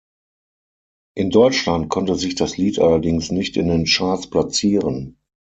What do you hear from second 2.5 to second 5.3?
Lied allerdings nicht in den Charts platzieren.